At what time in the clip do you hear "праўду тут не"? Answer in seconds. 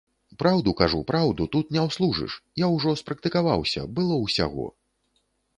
1.11-1.83